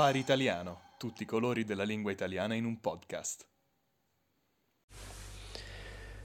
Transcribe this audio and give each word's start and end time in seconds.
Safari 0.00 0.18
Italiano, 0.18 0.80
tutti 0.96 1.24
i 1.24 1.26
colori 1.26 1.66
della 1.66 1.82
lingua 1.82 2.10
italiana 2.10 2.54
in 2.54 2.64
un 2.64 2.80
podcast. 2.80 3.44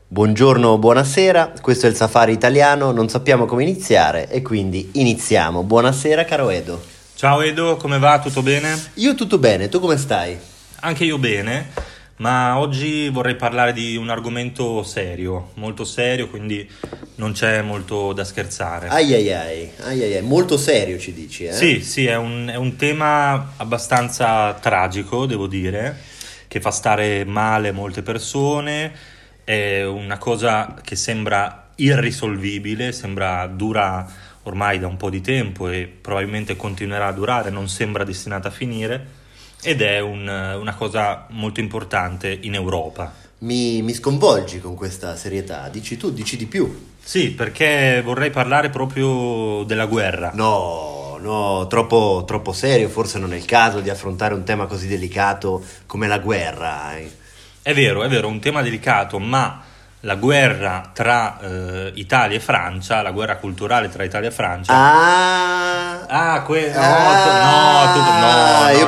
Buongiorno, 0.07 0.77
buonasera, 0.77 1.55
questo 1.59 1.85
è 1.85 1.89
il 1.89 1.95
Safari 1.97 2.31
Italiano, 2.31 2.91
non 2.93 3.09
sappiamo 3.09 3.43
come 3.43 3.63
iniziare 3.63 4.29
e 4.29 4.41
quindi 4.41 4.91
iniziamo. 4.93 5.63
Buonasera 5.63 6.23
caro 6.23 6.51
Edo. 6.51 6.81
Ciao 7.15 7.41
Edo, 7.41 7.75
come 7.75 7.99
va? 7.99 8.17
Tutto 8.21 8.41
bene? 8.41 8.91
Io 8.93 9.13
tutto 9.13 9.39
bene, 9.39 9.67
tu 9.67 9.81
come 9.81 9.97
stai? 9.97 10.39
Anche 10.79 11.03
io 11.03 11.17
bene, 11.17 11.73
ma 12.17 12.57
oggi 12.59 13.09
vorrei 13.09 13.35
parlare 13.35 13.73
di 13.73 13.97
un 13.97 14.09
argomento 14.09 14.83
serio, 14.83 15.51
molto 15.55 15.83
serio, 15.83 16.29
quindi 16.29 16.69
non 17.15 17.33
c'è 17.33 17.61
molto 17.61 18.13
da 18.13 18.23
scherzare. 18.23 18.87
Ai 18.87 19.13
ai 19.13 19.33
ai, 19.33 19.71
ai, 19.81 20.03
ai, 20.03 20.15
ai. 20.15 20.21
molto 20.21 20.57
serio 20.57 20.97
ci 20.97 21.13
dici, 21.13 21.45
eh? 21.45 21.51
Sì, 21.51 21.81
sì, 21.81 22.05
è 22.05 22.15
un, 22.15 22.49
è 22.51 22.55
un 22.55 22.77
tema 22.77 23.53
abbastanza 23.57 24.53
tragico, 24.53 25.25
devo 25.25 25.47
dire, 25.47 25.97
che 26.47 26.61
fa 26.61 26.71
stare 26.71 27.25
male 27.25 27.73
molte 27.73 28.01
persone, 28.01 28.93
è 29.43 29.83
una 29.83 30.17
cosa 30.17 30.75
che 30.81 30.95
sembra 30.95 31.71
irrisolvibile, 31.75 32.93
sembra 32.93 33.45
dura 33.47 34.07
ormai 34.43 34.79
da 34.79 34.87
un 34.87 34.95
po' 34.95 35.09
di 35.09 35.19
tempo 35.21 35.67
e 35.67 35.91
probabilmente 36.01 36.55
continuerà 36.55 37.07
a 37.07 37.11
durare, 37.11 37.49
non 37.49 37.67
sembra 37.67 38.05
destinata 38.05 38.47
a 38.47 38.51
finire 38.51 39.23
ed 39.61 39.81
è 39.81 39.99
un, 39.99 40.27
una 40.27 40.75
cosa 40.75 41.25
molto 41.29 41.59
importante 41.59 42.37
in 42.41 42.53
Europa. 42.53 43.13
Mi, 43.39 43.81
mi, 43.81 43.93
sconvolgi 43.93 44.59
con 44.59 44.75
questa 44.75 45.15
serietà, 45.15 45.67
dici 45.69 45.97
tu, 45.97 46.11
dici 46.11 46.37
di 46.37 46.45
più. 46.45 46.93
Sì, 47.03 47.31
perché 47.31 48.01
vorrei 48.03 48.31
parlare 48.31 48.69
proprio 48.69 49.63
della 49.63 49.85
guerra. 49.85 50.31
No, 50.33 51.17
no, 51.19 51.67
troppo, 51.67 52.23
troppo 52.25 52.53
serio, 52.53 52.89
forse 52.89 53.19
non 53.19 53.33
è 53.33 53.35
il 53.35 53.45
caso 53.45 53.81
di 53.81 53.89
affrontare 53.89 54.33
un 54.33 54.43
tema 54.43 54.65
così 54.65 54.87
delicato 54.87 55.63
come 55.85 56.07
la 56.07 56.19
guerra. 56.19 56.95
Eh. 56.97 57.11
È 57.61 57.73
vero, 57.73 58.03
è 58.03 58.07
vero, 58.07 58.27
un 58.27 58.39
tema 58.39 58.61
delicato, 58.61 59.19
ma 59.19 59.61
la 60.01 60.15
guerra 60.15 60.91
tra 60.93 61.39
eh, 61.39 61.91
Italia 61.95 62.37
e 62.37 62.39
Francia, 62.39 63.01
la 63.01 63.11
guerra 63.11 63.37
culturale 63.37 63.89
tra 63.89 64.03
Italia 64.03 64.29
e 64.29 64.31
Francia. 64.31 64.71
Ah, 64.71 66.05
ah, 66.05 66.41
que- 66.43 66.71
no, 66.71 66.79
ah, 66.79 67.85
no, 67.85 67.93
tu, 67.93 67.99
no, 67.99 68.44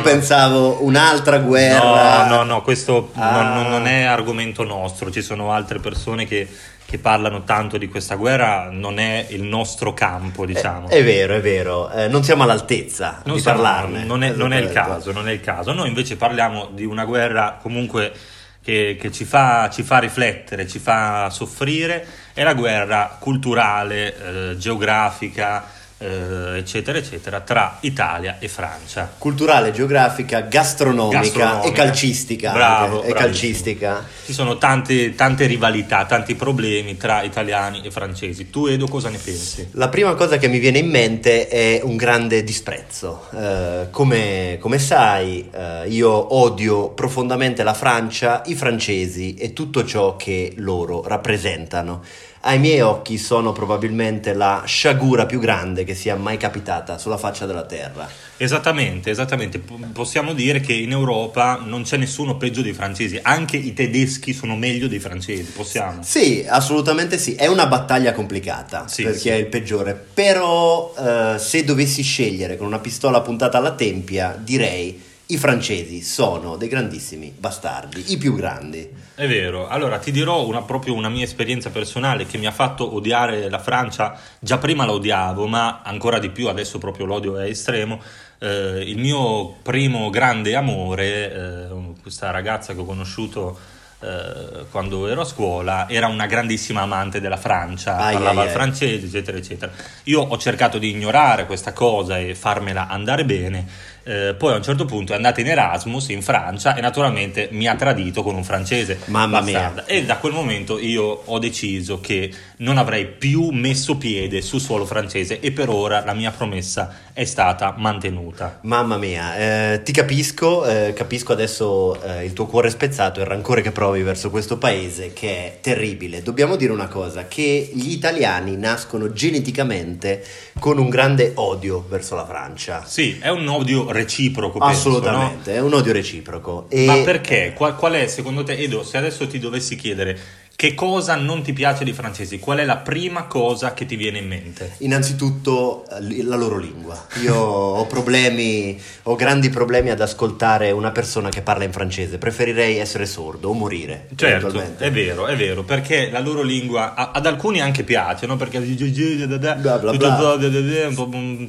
pensavo 0.08 0.84
un'altra 0.84 1.40
guerra. 1.40 2.28
No, 2.28 2.36
no, 2.36 2.44
no, 2.44 2.62
questo 2.62 3.12
ah. 3.16 3.54
non, 3.54 3.70
non, 3.70 3.88
è 3.88 4.04
argomento 4.04 4.64
nostro, 4.64 5.12
ci 5.12 5.22
sono 5.22 5.52
altre 5.52 5.80
persone 5.80 6.26
che, 6.26 6.48
che, 6.86 6.98
parlano 6.98 7.44
tanto 7.44 7.78
di 7.78 7.88
questa 7.88 8.16
guerra, 8.16 8.70
non 8.72 9.00
è 9.00 9.28
il 9.30 9.44
nostro 9.44 9.94
campo, 9.94 10.44
eh, 10.44 10.48
diciamo. 10.48 10.88
È, 10.88 10.96
è 10.96 11.04
vero, 11.04 11.36
è 11.36 11.42
vero, 11.42 11.90
eh, 11.92 12.08
non 12.08 12.24
siamo 12.24 12.44
all'altezza 12.44 13.22
non 13.26 13.36
di 13.36 13.42
siamo, 13.42 13.62
parlarne. 13.62 14.04
Non 14.04 14.24
è, 14.24 14.32
non 14.32 14.54
è 14.54 14.58
il 14.58 14.72
caso, 14.72 15.12
non 15.12 15.28
è 15.28 15.32
il 15.32 15.42
caso. 15.42 15.74
Noi 15.74 15.88
invece 15.88 16.16
parliamo 16.16 16.70
di 16.72 16.86
una 16.86 17.06
guerra 17.06 17.58
comunque 17.62 18.14
che, 18.62 18.98
che 19.00 19.12
ci, 19.12 19.24
fa, 19.24 19.70
ci, 19.72 19.84
fa, 19.84 20.00
riflettere, 20.00 20.68
ci 20.68 20.80
fa 20.80 21.30
soffrire, 21.30 22.06
è 22.34 22.44
la 22.44 22.54
guerra 22.54 23.16
culturale, 23.20 24.52
eh, 24.52 24.58
geografica, 24.58 25.76
eh, 26.00 26.58
eccetera, 26.58 26.98
eccetera, 26.98 27.42
tra 27.42 27.78
Italia 27.82 28.38
e 28.40 28.48
Francia. 28.48 29.12
Culturale, 29.18 29.72
geografica, 29.72 30.42
gastronomica, 30.42 31.22
gastronomica. 31.22 31.68
e 31.68 31.72
calcistica. 31.72 32.52
Bravo, 32.52 33.04
e 33.04 33.14
calcistica. 33.14 34.06
Ci 34.26 34.34
sono 34.34 34.58
tante, 34.58 35.16
tante, 35.16 35.46
rivalità, 35.48 36.06
tanti 36.06 36.36
problemi 36.36 36.98
tra 36.98 37.24
italiani 37.24 37.82
e 37.84 37.92
francesi. 37.92 38.50
Tu, 38.50 38.68
Edo, 38.68 38.88
cosa 38.88 39.10
ne 39.10 39.18
pensi? 39.18 39.70
La 39.72 39.90
prima 39.90 40.14
cosa 40.14 40.38
che 40.38 40.48
mi 40.48 40.60
viene 40.60 40.80
in 40.80 40.90
mente 40.90 41.48
è 41.48 41.82
un 41.84 41.96
grande 41.96 42.44
disprezzo. 42.44 43.28
Eh, 43.36 43.88
come, 43.90 44.58
come, 44.60 44.78
sai, 44.80 45.50
eh, 45.52 45.88
io 45.88 46.36
odio 46.36 46.90
profondamente 46.90 47.64
la 47.64 47.74
Francia, 47.74 48.44
i 48.46 48.56
francesi 48.56 49.34
e 49.36 49.54
tutto 49.54 49.84
ciò 49.84 50.16
che 50.16 50.54
loro 50.58 51.04
rappresentano 51.08 52.04
ai 52.48 52.60
miei 52.60 52.80
occhi 52.80 53.18
sono 53.18 53.52
probabilmente 53.52 54.34
la 54.34 54.64
sciagura 54.66 55.26
più 55.26 55.38
grande 55.38 55.84
che 55.84 55.94
sia 55.94 56.16
mai 56.16 56.38
capitata 56.38 56.98
sulla 56.98 57.18
faccia 57.18 57.46
della 57.46 57.66
terra. 57.66 58.10
Esattamente, 58.38 59.10
esattamente. 59.10 59.60
Possiamo 59.92 60.34
dire 60.34 60.62
che 60.62 60.72
in 60.72 60.92
Europa 60.92 61.62
non 61.62 61.84
c'è 61.84 61.98
nessuno 61.98 62.38
peggio 62.38 62.62
dei 62.62 62.72
francesi, 62.72 63.20
anche 63.22 63.58
i 63.58 63.74
tedeschi 63.74 64.32
sono 64.34 64.56
meglio 64.56 64.88
dei 64.88 65.00
francesi, 65.00 65.52
possiamo? 65.52 66.02
Sì, 66.04 66.46
assolutamente 66.48 67.18
sì. 67.18 67.36
È 67.36 67.48
una 67.48 67.68
battaglia 67.68 68.14
complicata 68.14 68.88
sì, 68.88 69.04
perché 69.04 69.20
sì. 69.20 69.30
è 69.30 69.36
il 69.36 69.48
peggiore, 69.48 69.94
però 69.94 70.94
eh, 70.98 71.36
se 71.40 71.66
dovessi 71.66 72.02
scegliere 72.02 72.56
con 72.56 72.66
una 72.66 72.80
pistola 72.80 73.20
puntata 73.20 73.58
alla 73.58 73.74
tempia, 73.74 74.40
direi 74.42 75.04
i 75.30 75.38
francesi 75.38 76.02
sono 76.02 76.56
dei 76.56 76.70
grandissimi 76.70 77.34
bastardi, 77.38 78.14
i 78.14 78.18
più 78.18 78.34
grandi. 78.34 78.90
È 79.14 79.28
vero, 79.28 79.68
allora 79.68 79.98
ti 79.98 80.12
dirò 80.12 80.46
una, 80.46 80.62
proprio 80.62 80.94
una 80.94 81.10
mia 81.10 81.26
esperienza 81.26 81.70
personale 81.70 82.26
che 82.26 82.38
mi 82.38 82.46
ha 82.46 82.52
fatto 82.52 82.96
odiare 82.96 83.50
la 83.50 83.60
Francia, 83.60 84.18
già 84.40 84.58
prima 84.58 84.86
la 84.86 84.94
odiavo, 84.94 85.48
ma 85.48 85.82
ancora 85.84 86.20
di 86.20 86.30
più 86.30 86.48
adesso 86.48 86.78
proprio 86.78 87.06
l'odio 87.06 87.38
è 87.38 87.46
estremo. 87.46 88.02
Eh, 88.40 88.84
il 88.86 89.00
mio 89.00 89.56
primo 89.64 90.10
grande 90.10 90.56
amore, 90.56 91.34
eh, 91.34 91.68
questa 92.02 92.32
ragazza 92.32 92.74
che 92.74 92.80
ho 92.80 92.86
conosciuto 92.86 93.76
eh, 94.00 94.66
quando 94.70 95.08
ero 95.08 95.22
a 95.22 95.26
scuola 95.26 95.90
era 95.90 96.06
una 96.06 96.28
grandissima 96.28 96.82
amante 96.82 97.20
della 97.20 97.36
Francia, 97.36 97.98
ai, 97.98 98.14
parlava 98.14 98.42
ai, 98.42 98.48
il 98.48 98.54
francese, 98.54 99.08
eccetera, 99.08 99.38
eccetera. 99.38 99.72
Io 100.04 100.22
ho 100.22 100.38
cercato 100.38 100.78
di 100.78 100.92
ignorare 100.92 101.48
questa 101.48 101.74
cosa 101.74 102.20
e 102.20 102.36
farmela 102.36 102.88
andare 102.88 103.26
bene 103.26 103.96
eh, 104.08 104.36
poi 104.36 104.54
a 104.54 104.56
un 104.56 104.64
certo 104.64 104.86
punto 104.86 105.12
è 105.12 105.16
andata 105.18 105.42
in 105.42 105.48
Erasmus 105.48 106.08
in 106.10 106.22
Francia 106.22 106.76
e 106.76 106.82
naturalmente 106.82 107.50
mi 107.52 107.68
ha 107.68 107.76
tradito 107.76 108.24
con 108.24 108.36
un 108.36 108.44
francese. 108.44 109.00
Mamma 109.06 109.42
bastarda. 109.42 109.84
mia. 109.86 109.98
E 109.98 110.06
da 110.06 110.16
quel 110.16 110.32
momento 110.32 110.80
io 110.80 111.04
ho 111.04 111.40
deciso 111.40 112.00
che 112.00 112.32
non 112.58 112.78
avrei 112.78 113.06
più 113.06 113.50
messo 113.50 113.98
piede 113.98 114.42
sul 114.42 114.62
suolo 114.62 114.86
francese 114.86 115.42
e 115.42 115.52
per 115.52 115.70
ora 115.70 116.06
la 116.06 116.14
mia 116.14 116.32
promessa 116.32 117.06
è 117.12 117.26
stata 117.26 117.74
mantenuta. 117.78 118.60
Mamma 118.62 118.98
mia, 118.98 119.74
eh, 119.74 119.82
ti 119.84 119.92
capisco, 119.92 120.66
eh, 120.66 120.94
capisco 120.94 121.34
adesso 121.34 122.02
eh, 122.02 122.24
il 122.24 122.34
tuo 122.34 122.46
cuore 122.46 122.70
spezzato 122.70 123.20
e 123.20 123.24
il 123.24 123.30
rancore 123.30 123.62
che 123.62 123.72
provi 123.72 124.04
verso 124.04 124.30
questo 124.30 124.58
paese 124.58 125.14
che 125.14 125.30
è 125.30 125.58
terribile. 125.62 126.22
Dobbiamo 126.22 126.56
dire 126.56 126.72
una 126.72 126.88
cosa, 126.88 127.28
che 127.28 127.72
gli 127.74 127.92
italiani 127.92 128.56
nascono 128.56 129.12
geneticamente 129.12 130.24
con 130.60 130.78
un 130.78 130.90
grande 130.90 131.32
odio 131.36 131.86
verso 131.90 132.16
la 132.16 132.26
Francia. 132.26 132.84
Sì, 132.86 133.18
è 133.20 133.30
un 133.30 133.48
odio 133.48 133.92
reciproco. 133.98 134.60
Assolutamente, 134.60 135.52
penso, 135.52 135.52
no? 135.52 135.58
è 135.58 135.60
un 135.62 135.74
odio 135.74 135.94
reciproco. 135.94 136.66
E... 136.70 136.86
Ma 136.86 136.98
perché? 137.00 137.54
Qual, 137.56 137.76
qual, 137.76 137.94
è 137.94 138.08
secondo 138.08 138.44
te, 138.44 138.54
Edo, 138.54 138.84
se 138.84 138.98
adesso 138.98 139.28
ti 139.28 139.40
dovessi 139.40 139.76
chiedere 139.76 140.18
che 140.58 140.74
cosa 140.74 141.16
non 141.16 141.44
ti 141.44 141.54
piace 141.54 141.84
dei 141.84 141.94
francesi? 141.94 142.40
Qual 142.40 142.58
è 142.58 142.66
la 142.66 142.78
prima 142.78 143.26
cosa 143.26 143.76
che 143.76 143.86
ti 143.86 143.96
viene 143.96 144.18
in 144.18 144.28
mente? 144.28 144.74
Innanzitutto 144.80 145.86
eh, 145.88 146.24
la 146.24 146.36
loro 146.36 146.58
lingua. 146.58 147.00
Io 147.22 147.36
ho 147.36 147.86
problemi, 147.86 148.76
ho 149.04 149.16
grandi 149.16 149.52
problemi 149.52 149.92
ad 149.92 150.02
ascoltare 150.02 150.72
una 150.72 150.90
persona 150.90 151.30
che 151.30 151.44
parla 151.44 151.64
in 151.64 151.72
francese. 151.72 152.18
Preferirei 152.18 152.78
essere 152.78 153.06
sordo 153.06 153.50
o 153.50 153.54
morire. 153.54 154.08
Certo, 154.16 154.60
è 154.78 154.90
vero, 154.90 155.28
è 155.28 155.36
vero, 155.36 155.62
perché 155.62 156.10
la 156.10 156.22
loro 156.22 156.42
lingua 156.42 156.96
ad 156.96 157.28
alcuni 157.28 157.62
anche 157.62 157.84
piace, 157.84 158.26
no? 158.26 158.36
Perché 158.36 158.60
bla 158.60 159.78
bla 159.78 159.78
bla. 159.78 159.92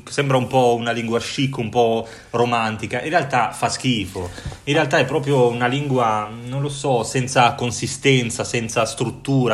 sembra 0.05 0.37
un 0.37 0.49
po' 0.49 0.75
una 0.79 0.93
lingua 0.93 1.19
chic, 1.19 1.57
un 1.57 1.71
po' 1.71 2.07
romantica. 2.29 3.01
In 3.01 3.09
realtà 3.09 3.53
fa 3.53 3.71
schifo. 3.71 4.29
In 4.65 4.75
realtà 4.75 4.99
è 4.99 5.07
proprio 5.07 5.49
una 5.49 5.67
lingua, 5.67 6.31
non 6.45 6.61
lo 6.61 6.69
so, 6.69 7.05
senza 7.05 7.55
consistenza, 7.55 8.45
senza 8.45 8.81
struttura, 8.85 8.97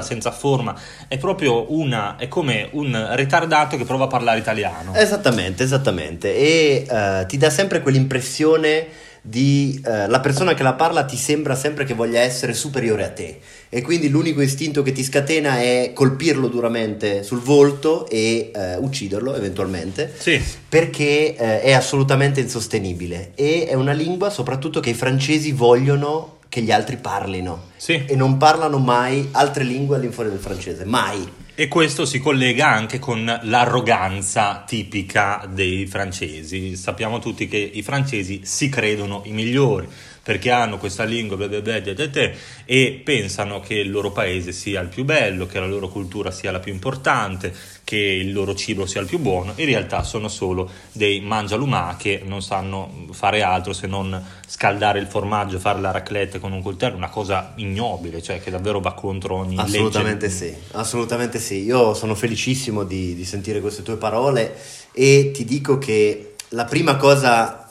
senza 0.03 0.31
forma, 0.31 0.75
è 1.09 1.19
proprio 1.19 1.73
una, 1.73 2.17
è 2.17 2.29
come 2.29 2.69
un 2.73 3.09
ritardato 3.13 3.77
che 3.77 3.85
prova 3.85 4.05
a 4.05 4.09
parlare 4.09 4.39
italiano. 4.39 4.95
Esattamente, 4.95 5.63
esattamente, 5.63 6.37
e 6.37 6.87
uh, 6.89 7.27
ti 7.27 7.37
dà 7.37 7.51
sempre 7.51 7.81
quell'impressione 7.81 9.13
di 9.27 9.81
uh, 9.83 10.07
la 10.07 10.21
persona 10.21 10.53
che 10.53 10.63
la 10.63 10.75
parla 10.75 11.07
ti 11.07 11.17
sembra 11.17 11.55
sempre 11.55 11.85
che 11.85 11.95
voglia 11.95 12.21
essere 12.21 12.53
superiore 12.53 13.05
a 13.05 13.09
te 13.09 13.39
e 13.71 13.81
quindi 13.81 14.11
l'unico 14.11 14.43
istinto 14.43 14.83
che 14.83 14.93
ti 14.93 15.03
scatena 15.03 15.61
è 15.61 15.93
colpirlo 15.95 16.47
duramente 16.49 17.23
sul 17.23 17.41
volto 17.41 18.07
e 18.07 18.51
uh, 18.55 18.85
ucciderlo 18.85 19.35
eventualmente 19.35 20.13
sì. 20.15 20.39
perché 20.69 21.35
uh, 21.39 21.43
è 21.43 21.73
assolutamente 21.73 22.41
insostenibile 22.41 23.31
e 23.35 23.65
è 23.67 23.73
una 23.73 23.93
lingua 23.93 24.29
soprattutto 24.29 24.81
che 24.81 24.91
i 24.91 24.95
francesi 24.95 25.53
vogliono 25.53 26.34
che 26.55 26.63
gli 26.63 26.71
altri 26.71 26.99
parlino 26.99 27.71
sì. 27.75 28.05
e 28.07 28.15
non 28.15 28.37
parlano 28.37 28.79
mai 28.79 29.31
altre 29.33 29.65
lingue 29.65 29.97
all'infuori 29.97 30.31
del 30.31 30.39
francese, 30.39 30.85
mai. 30.85 31.29
E 31.53 31.67
questo 31.67 32.05
si 32.07 32.21
collega 32.21 32.69
anche 32.69 33.01
con 33.01 33.25
l'arroganza 33.43 34.63
tipica 34.65 35.49
dei 35.53 35.85
francesi. 35.87 36.77
Sappiamo 36.77 37.19
tutti 37.19 37.49
che 37.49 37.57
i 37.57 37.83
francesi 37.83 38.43
si 38.45 38.69
credono 38.69 39.23
i 39.25 39.33
migliori 39.33 39.89
perché 40.25 40.51
hanno 40.51 40.79
questa 40.79 41.05
lingua 41.05 41.37
blah 41.37 41.49
blah 41.49 41.61
blah, 41.61 42.33
e 42.65 43.03
pensano 43.05 43.61
che 43.61 43.75
il 43.75 43.91
loro 43.91 44.11
paese 44.11 44.53
sia 44.53 44.81
il 44.81 44.89
più 44.89 45.05
bello, 45.05 45.47
che 45.47 45.61
la 45.61 45.67
loro 45.67 45.89
cultura 45.89 46.31
sia 46.31 46.51
la 46.51 46.61
più 46.61 46.73
importante, 46.73 47.55
che 47.85 47.99
il 47.99 48.33
loro 48.33 48.55
cibo 48.55 48.87
sia 48.87 49.03
il 49.03 49.07
più 49.07 49.19
buono. 49.19 49.53
In 49.57 49.67
realtà 49.67 50.03
sono 50.03 50.29
solo 50.29 50.71
dei 50.93 51.21
mangialumà 51.21 51.97
che 51.99 52.23
non 52.25 52.41
sanno 52.41 53.07
fare 53.13 53.43
altro 53.43 53.75
se 53.75 53.87
non 53.87 54.21
scaldare 54.47 54.99
il 54.99 55.07
formaggio, 55.07 55.59
fare 55.59 55.81
la 55.81 55.91
raclette 55.91 56.41
con 56.41 56.53
un 56.53 56.63
coltello, 56.63 56.97
una 56.97 57.11
cosa 57.11 57.53
ignobile, 57.57 58.23
cioè 58.23 58.41
che 58.41 58.51
davvero 58.51 58.81
va 58.81 58.95
contro 58.95 59.37
ogni 59.37 59.59
assolutamente 59.59 60.29
legge. 60.29 60.47
Sì, 60.47 60.55
assolutamente 60.73 61.39
sì. 61.39 61.63
Io 61.65 61.93
sono 61.93 62.15
felicissimo 62.15 62.85
di, 62.85 63.15
di 63.15 63.25
sentire 63.27 63.61
queste 63.61 63.83
tue 63.83 63.97
parole 63.97 64.57
e 64.93 65.31
ti 65.35 65.45
dico 65.45 65.77
che 65.77 66.35
la 66.51 66.65
prima 66.65 66.97
cosa 66.97 67.64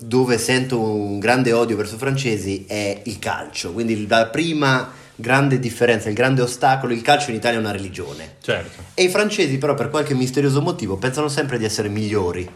dove 0.00 0.38
sento 0.38 0.80
un 0.80 1.18
grande 1.18 1.52
odio 1.52 1.76
verso 1.76 1.96
i 1.96 1.98
francesi 1.98 2.64
è 2.66 3.02
il 3.04 3.18
calcio, 3.18 3.72
quindi 3.72 4.06
la 4.06 4.26
prima 4.26 4.92
grande 5.14 5.58
differenza, 5.58 6.08
il 6.08 6.14
grande 6.14 6.42
ostacolo, 6.42 6.92
il 6.92 7.02
calcio 7.02 7.30
in 7.30 7.36
Italia 7.36 7.58
è 7.58 7.60
una 7.60 7.72
religione. 7.72 8.36
Certo. 8.40 8.82
E 8.94 9.04
i 9.04 9.08
francesi 9.08 9.58
però 9.58 9.74
per 9.74 9.90
qualche 9.90 10.14
misterioso 10.14 10.60
motivo 10.62 10.96
pensano 10.96 11.28
sempre 11.28 11.58
di 11.58 11.64
essere 11.64 11.88
migliori. 11.88 12.48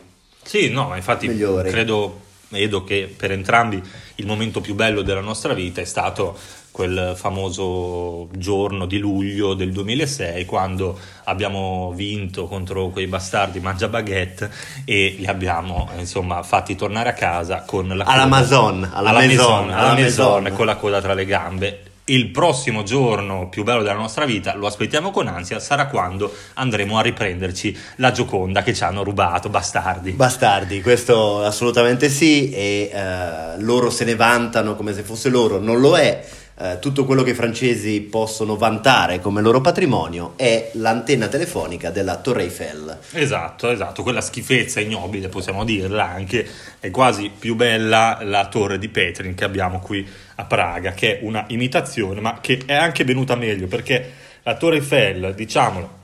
Sì, 0.43 0.71
no, 0.71 0.95
infatti 0.95 1.29
migliori. 1.29 1.71
credo 1.71 2.21
Edo 2.56 2.85
che 2.85 3.12
per 3.17 3.33
entrambi 3.33 3.83
il 4.17 4.27
momento 4.27 4.61
più 4.61 4.75
bello 4.75 5.03
della 5.03 5.21
nostra 5.21 5.55
vita 5.55 5.81
è 5.81 5.85
stato 5.85 6.37
quel 6.75 7.12
famoso 7.15 8.29
giorno 8.33 8.87
di 8.87 8.99
luglio 8.99 9.55
del 9.55 9.71
2006 9.71 10.45
quando 10.45 10.99
abbiamo 11.25 11.93
vinto 11.95 12.47
contro 12.47 12.89
quei 12.89 13.06
bastardi 13.06 13.61
Mangia 13.61 13.87
Baguette 13.87 14.51
e 14.85 15.15
li 15.17 15.27
abbiamo 15.27 15.89
insomma 15.99 16.43
fatti 16.43 16.75
tornare 16.75 17.11
a 17.11 17.12
casa 17.12 17.62
con 17.62 17.87
la 17.87 18.03
alla 18.03 18.27
Maison, 18.27 18.83
alla, 18.93 19.11
alla 19.11 19.19
Maison, 19.21 19.67
Maison, 19.67 19.71
alla 19.71 19.95
Maison, 19.95 20.43
Maison. 20.43 20.57
con 20.57 20.67
la 20.67 20.75
coda 20.75 21.00
tra 21.00 21.15
le 21.15 21.25
gambe 21.25 21.83
il 22.06 22.31
prossimo 22.31 22.83
giorno 22.83 23.49
più 23.49 23.65
bello 23.65 23.83
della 23.83 23.95
nostra 23.95 24.27
vita, 24.27 24.55
lo 24.55 24.67
aspettiamo 24.67 25.11
con 25.11 25.27
ansia, 25.27 25.59
sarà 25.59 25.87
quando 25.87 26.35
andremo 26.55 26.99
a 26.99 27.03
riprenderci 27.03 27.77
la 27.97 28.12
Gioconda 28.12 28.62
che 28.62 28.75
ci 28.75 28.85
hanno 28.85 29.03
rubato, 29.03 29.49
bastardi. 29.49 30.12
Bastardi, 30.12 30.83
questo 30.83 31.43
assolutamente 31.43 32.11
sì, 32.11 32.51
e 32.51 32.91
uh, 32.93 33.62
loro 33.62 33.89
se 33.89 34.05
ne 34.05 34.17
vantano 34.17 34.75
come 34.75 34.93
se 34.93 35.03
fosse 35.03 35.31
loro, 35.31 35.59
non 35.59 35.81
lo 35.81 35.97
è. 35.97 36.25
Uh, 36.56 36.79
tutto 36.79 37.05
quello 37.05 37.25
che 37.25 37.31
i 37.31 37.35
francesi 37.35 38.01
possono 38.01 38.56
vantare 38.56 39.19
come 39.19 39.41
loro 39.41 39.61
patrimonio 39.61 40.35
è 40.37 40.71
l'antenna 40.75 41.27
telefonica 41.27 41.91
della 41.91 42.19
Torre 42.19 42.45
Eiffel. 42.45 42.97
Esatto, 43.11 43.71
esatto, 43.71 44.05
quella 44.05 44.21
schifezza 44.21 44.79
ignobile, 44.79 45.29
possiamo 45.29 45.65
dirla 45.65 46.09
anche, 46.09 46.49
è 46.79 46.91
quasi 46.93 47.29
più 47.37 47.56
bella 47.56 48.21
la 48.23 48.47
torre 48.47 48.79
di 48.79 48.89
Petrin 48.89 49.35
che 49.35 49.43
abbiamo 49.43 49.81
qui 49.81 50.09
a 50.37 50.45
Praga, 50.45 50.93
che 50.93 51.19
è 51.19 51.25
una 51.25 51.45
imitazione, 51.49 52.21
ma 52.21 52.39
che 52.41 52.62
è 52.65 52.75
anche 52.75 53.03
venuta 53.03 53.35
meglio 53.35 53.67
perché 53.67 54.12
la 54.45 54.57
Torre 54.57 54.77
Eiffel, 54.77 55.35
diciamolo, 55.35 56.03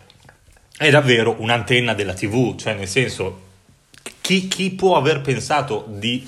è 0.76 0.90
davvero 0.90 1.36
un'antenna 1.38 1.94
della 1.94 2.14
TV, 2.14 2.56
cioè 2.56 2.74
nel 2.74 2.88
senso, 2.88 3.42
chi, 4.20 4.48
chi 4.48 4.70
può 4.72 4.96
aver 4.96 5.20
pensato 5.20 5.84
di 5.86 6.26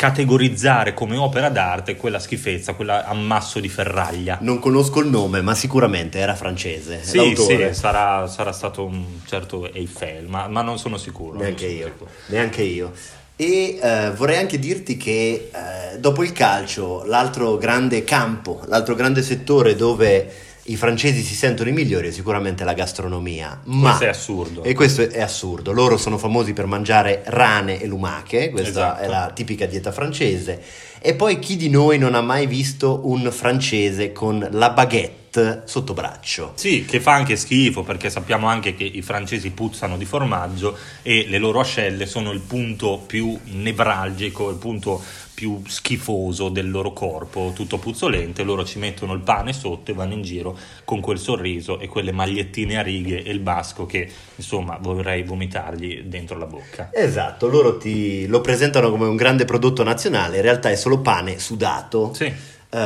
categorizzare 0.00 0.94
come 0.94 1.18
opera 1.18 1.50
d'arte 1.50 1.94
quella 1.94 2.18
schifezza, 2.18 2.72
quell'ammasso 2.72 3.60
di 3.60 3.68
ferraglia. 3.68 4.38
Non 4.40 4.58
conosco 4.58 5.00
il 5.00 5.08
nome, 5.08 5.42
ma 5.42 5.54
sicuramente 5.54 6.18
era 6.18 6.34
francese. 6.34 7.02
Sì, 7.02 7.18
l'autore. 7.18 7.74
sì 7.74 7.78
sarà, 7.78 8.26
sarà, 8.26 8.50
stato 8.52 8.86
un 8.86 9.04
certo 9.26 9.70
Eiffel, 9.70 10.26
ma, 10.26 10.48
ma 10.48 10.62
non 10.62 10.78
sono 10.78 10.96
sicuro. 10.96 11.36
Neanche 11.36 11.66
sono 11.66 11.78
io. 11.78 11.86
Sicuro. 11.88 12.10
Neanche 12.28 12.62
io. 12.62 12.92
E 13.36 13.78
eh, 13.78 14.10
vorrei 14.12 14.38
anche 14.38 14.58
dirti 14.58 14.96
che 14.96 15.50
eh, 15.52 15.98
dopo 15.98 16.22
il 16.22 16.32
calcio, 16.32 17.04
l'altro 17.04 17.58
grande 17.58 18.02
campo, 18.02 18.62
l'altro 18.68 18.94
grande 18.94 19.20
settore 19.20 19.76
dove 19.76 20.32
i 20.64 20.76
francesi 20.76 21.22
si 21.22 21.34
sentono 21.34 21.70
i 21.70 21.72
migliori 21.72 22.08
è 22.08 22.10
sicuramente 22.10 22.64
la 22.64 22.74
gastronomia. 22.74 23.60
Ma, 23.64 23.88
questo 23.88 24.04
è 24.04 24.08
assurdo. 24.08 24.62
E 24.62 24.74
questo 24.74 25.08
è 25.08 25.20
assurdo. 25.20 25.72
Loro 25.72 25.96
sono 25.96 26.18
famosi 26.18 26.52
per 26.52 26.66
mangiare 26.66 27.22
rane 27.26 27.80
e 27.80 27.86
lumache, 27.86 28.50
questa 28.50 28.70
esatto. 28.70 29.02
è 29.02 29.08
la 29.08 29.30
tipica 29.34 29.66
dieta 29.66 29.92
francese. 29.92 30.62
E 31.00 31.14
poi 31.14 31.38
chi 31.38 31.56
di 31.56 31.70
noi 31.70 31.98
non 31.98 32.14
ha 32.14 32.20
mai 32.20 32.46
visto 32.46 33.00
un 33.04 33.30
francese 33.32 34.12
con 34.12 34.46
la 34.50 34.70
baguette? 34.70 35.18
sotto 35.64 35.94
braccio. 35.94 36.54
Sì, 36.56 36.84
che 36.84 36.98
fa 36.98 37.12
anche 37.12 37.36
schifo 37.36 37.84
perché 37.84 38.10
sappiamo 38.10 38.48
anche 38.48 38.74
che 38.74 38.82
i 38.82 39.00
francesi 39.00 39.50
puzzano 39.50 39.96
di 39.96 40.04
formaggio 40.04 40.76
e 41.02 41.26
le 41.28 41.38
loro 41.38 41.60
ascelle 41.60 42.06
sono 42.06 42.32
il 42.32 42.40
punto 42.40 43.00
più 43.06 43.38
nevralgico, 43.44 44.50
il 44.50 44.56
punto 44.56 45.00
più 45.40 45.62
schifoso 45.66 46.50
del 46.50 46.70
loro 46.70 46.92
corpo, 46.92 47.52
tutto 47.54 47.78
puzzolente, 47.78 48.42
loro 48.42 48.62
ci 48.62 48.78
mettono 48.78 49.14
il 49.14 49.20
pane 49.20 49.54
sotto 49.54 49.90
e 49.90 49.94
vanno 49.94 50.12
in 50.12 50.20
giro 50.20 50.54
con 50.84 51.00
quel 51.00 51.18
sorriso 51.18 51.80
e 51.80 51.88
quelle 51.88 52.12
magliettine 52.12 52.76
a 52.76 52.82
righe 52.82 53.22
e 53.22 53.30
il 53.30 53.38
basco 53.38 53.86
che 53.86 54.06
insomma 54.36 54.76
vorrei 54.78 55.22
vomitargli 55.22 56.02
dentro 56.02 56.36
la 56.36 56.44
bocca. 56.44 56.90
Esatto, 56.92 57.48
loro 57.48 57.78
ti 57.78 58.26
lo 58.26 58.42
presentano 58.42 58.90
come 58.90 59.06
un 59.06 59.16
grande 59.16 59.46
prodotto 59.46 59.82
nazionale, 59.82 60.36
in 60.36 60.42
realtà 60.42 60.68
è 60.68 60.76
solo 60.76 60.98
pane 60.98 61.38
sudato. 61.38 62.12
Sì 62.12 62.58
Uh, 62.70 62.76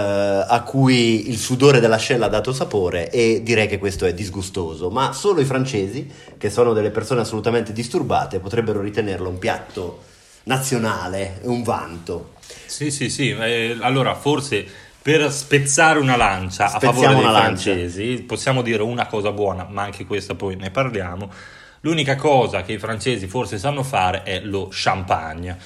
a 0.48 0.62
cui 0.66 1.28
il 1.28 1.36
sudore 1.36 1.78
dell'ascella 1.78 2.24
ha 2.24 2.30
dato 2.30 2.54
sapore 2.54 3.10
e 3.10 3.42
direi 3.42 3.68
che 3.68 3.76
questo 3.76 4.06
è 4.06 4.14
disgustoso, 4.14 4.88
ma 4.88 5.12
solo 5.12 5.42
i 5.42 5.44
francesi, 5.44 6.10
che 6.38 6.48
sono 6.48 6.72
delle 6.72 6.88
persone 6.88 7.20
assolutamente 7.20 7.74
disturbate, 7.74 8.38
potrebbero 8.38 8.80
ritenerlo 8.80 9.28
un 9.28 9.36
piatto 9.38 10.00
nazionale, 10.44 11.40
un 11.42 11.62
vanto. 11.62 12.33
Sì, 12.66 12.90
sì, 12.90 13.08
sì, 13.10 13.30
eh, 13.30 13.76
allora 13.80 14.14
forse 14.14 14.66
per 15.00 15.30
spezzare 15.30 15.98
una 15.98 16.16
lancia 16.16 16.66
Spezziamo 16.66 16.92
a 16.92 16.94
favore 16.94 17.14
dei 17.14 17.30
lancia. 17.30 17.72
francesi, 17.72 18.22
possiamo 18.22 18.62
dire 18.62 18.82
una 18.82 19.06
cosa 19.06 19.32
buona, 19.32 19.66
ma 19.68 19.82
anche 19.82 20.06
questa 20.06 20.34
poi 20.34 20.56
ne 20.56 20.70
parliamo. 20.70 21.30
L'unica 21.80 22.16
cosa 22.16 22.62
che 22.62 22.72
i 22.72 22.78
francesi 22.78 23.26
forse 23.26 23.58
sanno 23.58 23.82
fare 23.82 24.22
è 24.22 24.40
lo 24.40 24.68
champagne 24.70 25.58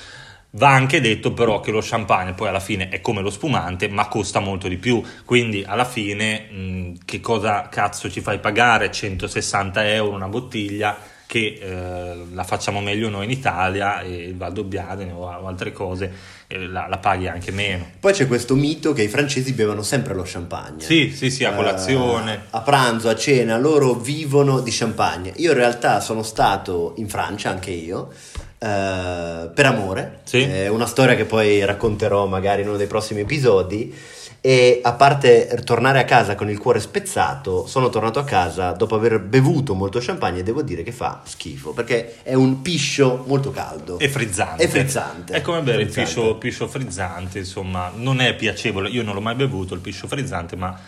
Va 0.53 0.71
anche 0.71 1.01
detto 1.03 1.35
però 1.35 1.61
che 1.61 1.71
lo 1.71 1.81
champagne 1.83 2.33
poi 2.33 2.49
alla 2.49 2.59
fine 2.59 2.89
è 2.89 3.03
come 3.03 3.21
lo 3.21 3.29
spumante, 3.29 3.87
ma 3.89 4.09
costa 4.09 4.41
molto 4.41 4.67
di 4.67 4.79
più, 4.79 5.03
quindi 5.27 5.63
alla 5.63 5.85
fine 5.85 6.49
mh, 6.51 6.99
che 7.05 7.21
cosa 7.21 7.69
cazzo 7.69 8.11
ci 8.11 8.23
fai 8.23 8.39
pagare 8.39 8.91
160 8.91 9.87
euro 9.93 10.15
una 10.17 10.27
bottiglia 10.29 10.99
che 11.29 11.59
eh, 11.61 12.25
la 12.33 12.43
facciamo 12.43 12.81
meglio 12.81 13.11
noi 13.11 13.27
in 13.27 13.31
Italia 13.31 14.01
e 14.01 14.15
il 14.15 14.35
Valdobbiadene 14.35 15.13
o 15.13 15.29
altre 15.47 15.73
cose 15.73 16.11
eh, 16.47 16.67
la, 16.67 16.87
la, 16.89 16.97
paghi 16.97 17.29
anche 17.29 17.53
meno. 17.53 17.87
Poi 18.01 18.15
c'è 18.15 18.27
questo 18.27 18.55
mito 18.55 18.95
che 18.95 19.03
i 19.03 19.09
francesi 19.09 19.53
bevono 19.53 19.83
sempre 19.83 20.15
lo 20.15 20.23
champagne. 20.25 20.83
Sì, 20.83 21.13
sì, 21.15 21.31
sì, 21.31 21.45
a 21.45 21.53
colazione. 21.53 22.35
Uh, 22.35 22.57
a 22.57 22.61
pranzo, 22.63 23.11
a 23.11 23.15
cena, 23.15 23.59
loro 23.59 23.93
vivono 23.93 24.61
di 24.61 24.71
champagne. 24.73 25.35
Io 25.37 25.51
in 25.51 25.59
realtà 25.59 26.01
sono 26.01 26.23
stato 26.23 26.95
in 26.97 27.09
Francia, 27.09 27.51
anche 27.51 27.71
io, 27.71 28.11
Uh, 28.59 29.53
per 29.55 29.67
amore, 29.67 30.19
sì. 30.25 30.41
è 30.41 30.67
una 30.67 30.87
storia 30.87 31.15
che 31.15 31.27
poi 31.27 31.65
racconterò 31.65 32.27
magari 32.27 32.63
in 32.63 32.69
uno 32.69 32.77
dei 32.77 32.89
prossimi 32.89 33.21
episodi. 33.21 33.95
E 34.41 34.81
a 34.83 34.93
parte 34.93 35.61
tornare 35.65 35.99
a 35.99 36.05
casa 36.05 36.35
con 36.35 36.49
il 36.49 36.59
cuore 36.59 36.79
spezzato, 36.79 37.67
sono 37.67 37.89
tornato 37.89 38.19
a 38.21 38.25
casa 38.25 38.71
dopo 38.73 38.95
aver 38.95 39.21
bevuto 39.21 39.75
molto 39.75 39.99
champagne 40.01 40.41
e 40.41 40.43
devo 40.45 40.63
dire 40.63 40.85
che 40.85 40.93
fa 40.93 41.23
schifo 41.25 41.73
perché 41.73 42.23
è 42.23 42.35
un 42.35 42.63
piscio 42.63 43.25
molto 43.27 43.51
caldo 43.51 43.99
e 43.99 44.09
frizzante. 44.09 44.63
È 44.63 44.69
frizzante. 44.69 45.33
È 45.33 45.41
come 45.41 45.61
bere 45.63 45.83
il 45.83 45.91
piscio, 45.91 46.37
piscio 46.37 46.69
frizzante, 46.69 47.39
insomma, 47.39 47.91
non 47.95 48.21
è 48.21 48.35
piacevole. 48.35 48.89
Io 48.91 49.03
non 49.03 49.15
l'ho 49.15 49.21
mai 49.21 49.35
bevuto 49.35 49.75
il 49.75 49.81
piscio 49.81 50.07
frizzante, 50.07 50.55
ma 50.55 50.79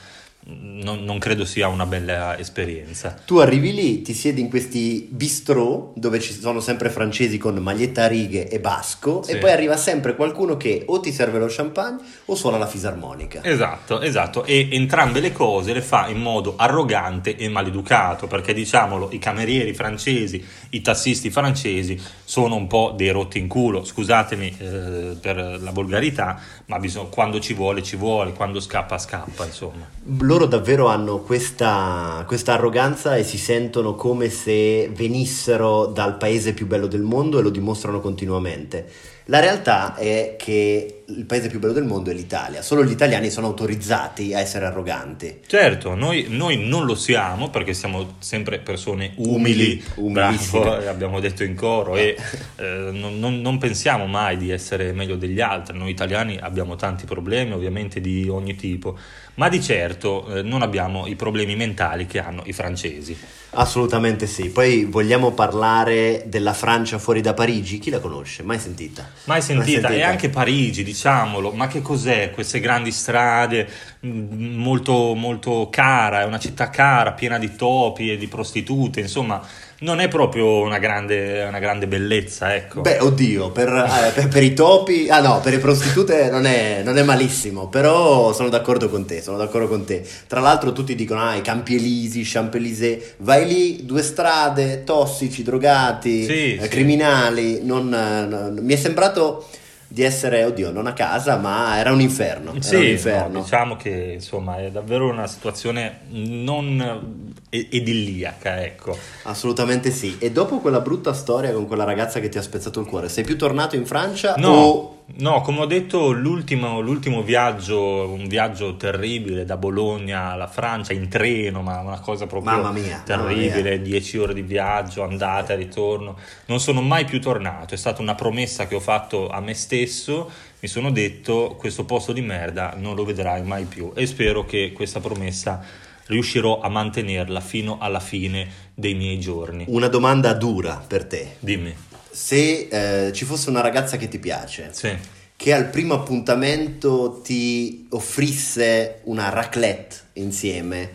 non, 0.42 1.04
non, 1.04 1.18
credo 1.18 1.44
sia 1.44 1.68
una 1.68 1.84
bella 1.84 2.38
esperienza. 2.38 3.14
Tu 3.26 3.36
arrivi 3.36 3.74
lì, 3.74 4.02
ti 4.02 4.14
siedi 4.14 4.40
in 4.40 4.48
questi 4.48 5.06
bistrò 5.10 5.92
dove 5.94 6.18
ci 6.18 6.32
sono 6.32 6.60
sempre 6.60 6.88
francesi 6.88 7.36
con 7.36 7.56
maglietta 7.56 8.04
a 8.04 8.06
righe 8.06 8.48
e 8.48 8.58
basco 8.58 9.22
Sì. 9.22 9.32
e 9.32 9.36
poi 9.36 9.50
arriva 9.50 9.76
sempre 9.76 10.16
qualcuno 10.16 10.56
che 10.56 10.84
o 10.86 10.98
ti 11.00 11.12
serve 11.12 11.38
lo 11.38 11.46
champagne 11.48 11.98
o 12.24 12.34
suona 12.34 12.56
la 12.56 12.66
fisarmonica. 12.66 13.44
Esatto, 13.44 14.00
esatto, 14.00 14.44
e 14.44 14.68
entrambe 14.72 15.20
le 15.20 15.32
cose 15.32 15.74
le 15.74 15.82
fa 15.82 16.08
in 16.08 16.20
modo 16.20 16.54
arrogante 16.56 17.36
e 17.36 17.48
maleducato, 17.48 18.26
perché 18.26 18.54
diciamolo, 18.54 19.10
i 19.12 19.18
camerieri 19.18 19.74
francesi, 19.74 20.42
i 20.70 20.80
tassisti 20.80 21.30
francesi 21.30 22.00
sono 22.24 22.54
un 22.54 22.66
po' 22.66 22.94
dei 22.96 23.10
rotti 23.10 23.38
in 23.38 23.46
culo, 23.46 23.84
scusatemi 23.84 24.56
eh, 24.58 25.16
per 25.20 25.60
la 25.60 25.70
volgarità, 25.70 26.40
ma 26.66 26.78
bisogna, 26.78 27.08
quando 27.08 27.40
ci 27.40 27.52
vuole 27.52 27.82
ci 27.82 27.96
vuole, 27.96 28.32
quando 28.32 28.58
scappa 28.60 28.96
scappa, 28.96 29.44
insomma. 29.44 29.86
Loro 30.30 30.46
davvero 30.46 30.86
hanno 30.86 31.18
questa, 31.18 32.22
questa 32.24 32.52
arroganza 32.52 33.16
e 33.16 33.24
si 33.24 33.36
sentono 33.36 33.96
come 33.96 34.30
se 34.30 34.88
venissero 34.94 35.86
dal 35.86 36.18
paese 36.18 36.52
più 36.52 36.68
bello 36.68 36.86
del 36.86 37.02
mondo 37.02 37.40
e 37.40 37.42
lo 37.42 37.50
dimostrano 37.50 37.98
continuamente. 37.98 38.86
La 39.24 39.40
realtà 39.40 39.96
è 39.96 40.36
che 40.38 40.99
il 41.16 41.24
paese 41.24 41.48
più 41.48 41.58
bello 41.58 41.72
del 41.72 41.84
mondo 41.84 42.10
è 42.10 42.14
l'Italia. 42.14 42.62
Solo 42.62 42.84
gli 42.84 42.90
italiani 42.90 43.30
sono 43.30 43.46
autorizzati 43.48 44.34
a 44.34 44.40
essere 44.40 44.66
arroganti. 44.66 45.40
Certo, 45.46 45.94
noi, 45.94 46.26
noi 46.28 46.56
non 46.66 46.84
lo 46.84 46.94
siamo 46.94 47.50
perché 47.50 47.74
siamo 47.74 48.14
sempre 48.18 48.58
persone 48.58 49.12
umili, 49.16 49.82
Umili, 49.96 50.12
bravo, 50.12 50.72
abbiamo 50.88 51.20
detto 51.20 51.44
in 51.44 51.54
coro, 51.54 51.96
e 51.96 52.16
eh, 52.56 52.90
non, 52.92 53.18
non- 53.18 53.40
non 53.40 53.58
pensiamo 53.58 54.06
mai 54.06 54.36
di 54.36 54.50
essere 54.50 54.92
meglio 54.92 55.16
degli 55.16 55.40
altri. 55.40 55.76
Noi 55.76 55.90
italiani 55.90 56.38
abbiamo 56.40 56.76
tanti 56.76 57.06
problemi, 57.06 57.52
ovviamente 57.52 58.00
di 58.00 58.28
ogni 58.28 58.56
tipo, 58.56 58.98
ma 59.34 59.48
di 59.48 59.60
certo 59.62 60.36
eh, 60.36 60.42
non 60.42 60.62
abbiamo 60.62 61.06
i 61.06 61.16
problemi 61.16 61.56
mentali 61.56 62.06
che 62.06 62.18
hanno 62.18 62.42
i 62.46 62.52
francesi. 62.52 63.16
Assolutamente 63.52 64.26
sì. 64.26 64.50
Poi 64.50 64.84
vogliamo 64.84 65.32
parlare 65.32 66.24
della 66.26 66.52
Francia 66.52 66.98
fuori 66.98 67.20
da 67.20 67.34
Parigi? 67.34 67.78
Chi 67.80 67.90
la 67.90 67.98
conosce? 67.98 68.44
Mai 68.44 68.60
sentita? 68.60 69.10
Mai 69.24 69.42
sentita, 69.42 69.88
e 69.88 70.02
anche 70.02 70.28
Parigi, 70.28 70.84
diciamolo, 70.84 71.50
ma 71.50 71.66
che 71.66 71.82
cos'è 71.82 72.30
queste 72.30 72.60
grandi 72.60 72.92
strade 72.92 73.68
mh, 74.00 74.08
molto, 74.08 75.14
molto 75.14 75.68
cara, 75.68 76.20
è 76.20 76.24
una 76.24 76.38
città 76.38 76.70
cara, 76.70 77.12
piena 77.12 77.38
di 77.38 77.56
topi 77.56 78.12
e 78.12 78.16
di 78.16 78.28
prostitute, 78.28 79.00
insomma, 79.00 79.44
non 79.82 79.98
è 80.00 80.08
proprio 80.08 80.58
una 80.60 80.78
grande, 80.78 81.42
una 81.44 81.58
grande 81.58 81.86
bellezza, 81.86 82.54
ecco. 82.54 82.80
Beh, 82.82 82.98
oddio, 83.00 83.50
per, 83.50 83.68
eh, 83.68 84.10
per- 84.14 84.28
per 84.28 84.42
i 84.42 84.52
topi, 84.52 85.08
ah 85.08 85.20
no, 85.20 85.40
per 85.40 85.52
le 85.52 85.58
prostitute 85.58 86.28
non 86.30 86.44
è, 86.46 86.82
non 86.84 86.98
è 86.98 87.02
malissimo, 87.02 87.68
però 87.68 88.32
sono 88.32 88.48
d'accordo 88.50 88.88
con 88.90 89.06
te, 89.06 89.22
sono 89.22 89.38
d'accordo 89.38 89.68
con 89.68 89.84
te. 89.84 90.06
Tra 90.26 90.40
l'altro 90.40 90.72
tutti 90.72 90.94
dicono, 90.94 91.20
ah, 91.22 91.34
i 91.34 91.40
Campi 91.42 91.76
Elisi, 91.76 92.22
Champs-Élysées, 92.24 93.14
vai 93.18 93.46
lì, 93.46 93.84
due 93.86 94.02
strade, 94.02 94.84
tossici, 94.84 95.42
drogati, 95.42 96.24
Sì, 96.24 96.54
eh, 96.56 96.62
sì. 96.62 96.68
criminali, 96.68 97.60
non, 97.64 97.92
eh, 97.92 98.26
non- 98.26 98.58
mi 98.60 98.72
è 98.74 98.76
sembrato 98.76 99.46
di 99.92 100.02
essere, 100.02 100.44
oddio, 100.44 100.70
non 100.70 100.86
a 100.86 100.92
casa, 100.92 101.36
ma 101.36 101.78
era 101.78 101.90
un 101.90 102.00
inferno, 102.00 102.50
era 102.50 102.78
un 102.78 102.84
Sì, 102.84 102.90
inferno. 102.90 103.38
no, 103.38 103.40
diciamo 103.42 103.76
che 103.76 104.10
insomma 104.14 104.58
è 104.58 104.70
davvero 104.70 105.08
una 105.08 105.26
situazione 105.26 106.00
non 106.10 107.32
idilliaca, 107.50 108.62
ecco. 108.64 108.96
Assolutamente 109.24 109.90
sì. 109.90 110.16
E 110.18 110.30
dopo 110.30 110.58
quella 110.58 110.80
brutta 110.80 111.12
storia 111.12 111.52
con 111.52 111.66
quella 111.66 111.84
ragazza 111.84 112.20
che 112.20 112.28
ti 112.28 112.38
ha 112.38 112.42
spezzato 112.42 112.80
il 112.80 112.86
cuore, 112.86 113.08
sei 113.08 113.24
più 113.24 113.36
tornato 113.36 113.74
in 113.76 113.86
Francia 113.86 114.34
No, 114.36 114.48
o... 114.48 115.02
no, 115.16 115.40
come 115.40 115.60
ho 115.60 115.66
detto, 115.66 116.12
l'ultimo, 116.12 116.80
l'ultimo 116.80 117.22
viaggio, 117.22 118.08
un 118.08 118.28
viaggio 118.28 118.76
terribile 118.76 119.44
da 119.44 119.56
Bologna 119.56 120.30
alla 120.30 120.46
Francia 120.46 120.92
in 120.92 121.08
treno, 121.08 121.60
ma 121.62 121.80
una 121.80 122.00
cosa 122.00 122.26
proprio 122.26 122.52
Mamma 122.52 122.70
mia, 122.70 123.02
mamma 123.06 123.24
terribile, 123.24 123.82
10 123.82 124.18
ore 124.18 124.34
di 124.34 124.42
viaggio, 124.42 125.02
andata 125.02 125.52
e 125.52 125.56
ritorno. 125.56 126.16
Non 126.46 126.60
sono 126.60 126.80
mai 126.80 127.04
più 127.04 127.20
tornato, 127.20 127.74
è 127.74 127.76
stata 127.76 128.00
una 128.00 128.14
promessa 128.14 128.66
che 128.68 128.76
ho 128.76 128.80
fatto 128.80 129.28
a 129.28 129.40
me 129.40 129.54
stesso, 129.54 130.30
mi 130.60 130.68
sono 130.68 130.90
detto 130.90 131.56
questo 131.58 131.84
posto 131.84 132.12
di 132.12 132.20
merda 132.20 132.74
non 132.76 132.94
lo 132.94 133.06
vedrai 133.06 133.42
mai 133.42 133.64
più 133.64 133.92
e 133.94 134.04
spero 134.04 134.44
che 134.44 134.72
questa 134.74 135.00
promessa 135.00 135.64
riuscirò 136.10 136.60
a 136.60 136.68
mantenerla 136.68 137.40
fino 137.40 137.78
alla 137.80 138.00
fine 138.00 138.46
dei 138.74 138.94
miei 138.94 139.18
giorni. 139.18 139.64
Una 139.68 139.88
domanda 139.88 140.34
dura 140.34 140.82
per 140.86 141.04
te. 141.06 141.36
Dimmi. 141.38 141.74
Se 142.10 142.68
eh, 143.06 143.12
ci 143.12 143.24
fosse 143.24 143.48
una 143.48 143.60
ragazza 143.62 143.96
che 143.96 144.08
ti 144.08 144.18
piace, 144.18 144.68
Sì. 144.72 144.90
che 145.36 145.52
al 145.54 145.68
primo 145.70 145.94
appuntamento 145.94 147.20
ti 147.22 147.86
offrisse 147.90 149.00
una 149.04 149.28
raclette 149.30 149.96
insieme 150.14 150.90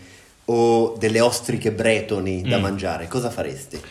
o 0.45 0.95
delle 0.99 1.21
ostriche 1.21 1.71
bretoni 1.71 2.41
da 2.43 2.57
Mm. 2.57 2.61
mangiare, 2.61 3.07
cosa 3.07 3.31
faresti? 3.31 3.81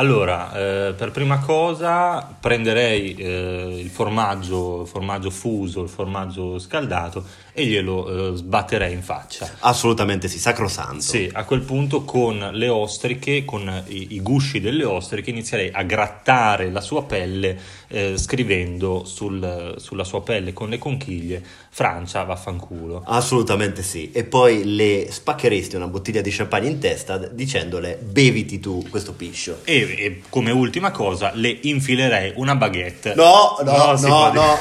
Allora, 0.00 0.50
eh, 0.88 0.94
per 0.94 1.10
prima 1.10 1.40
cosa 1.40 2.26
prenderei 2.40 3.14
eh, 3.16 3.80
il 3.80 3.90
formaggio, 3.90 4.86
formaggio 4.86 5.28
fuso, 5.28 5.82
il 5.82 5.90
formaggio 5.90 6.58
scaldato 6.58 7.22
e 7.52 7.66
glielo 7.66 8.32
eh, 8.32 8.36
sbatterei 8.36 8.94
in 8.94 9.02
faccia. 9.02 9.56
Assolutamente 9.58 10.26
sì, 10.28 10.38
sacrosanto. 10.38 11.02
Sì, 11.02 11.28
a 11.30 11.44
quel 11.44 11.60
punto 11.60 12.04
con 12.04 12.48
le 12.52 12.68
ostriche, 12.68 13.44
con 13.44 13.70
i, 13.88 14.14
i 14.14 14.22
gusci 14.22 14.60
delle 14.60 14.84
ostriche, 14.84 15.28
inizierei 15.28 15.70
a 15.70 15.82
grattare 15.82 16.70
la 16.70 16.80
sua 16.80 17.02
pelle 17.02 17.58
eh, 17.88 18.16
scrivendo 18.16 19.04
sul- 19.04 19.74
sulla 19.76 20.04
sua 20.04 20.22
pelle 20.22 20.54
con 20.54 20.70
le 20.70 20.78
conchiglie 20.78 21.42
Francia 21.68 22.24
vaffanculo. 22.24 23.02
Assolutamente 23.04 23.82
sì. 23.82 24.10
E 24.12 24.24
poi 24.24 24.74
le 24.74 25.08
spaccheresti 25.10 25.76
una 25.76 25.88
bottiglia 25.88 26.20
di 26.20 26.30
champagne 26.30 26.68
in 26.68 26.78
testa 26.78 27.18
dicendole 27.18 27.98
beviti 28.02 28.60
tu 28.60 28.84
questo 28.88 29.12
piscio. 29.12 29.58
E, 29.64 29.89
e 29.96 30.22
come 30.28 30.50
ultima 30.50 30.90
cosa 30.90 31.32
le 31.34 31.58
infilerei 31.62 32.32
una 32.36 32.54
baguette. 32.54 33.14
No, 33.14 33.56
no, 33.62 33.96
no, 33.98 34.32
no, 34.32 34.54